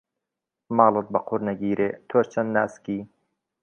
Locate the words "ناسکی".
2.55-2.99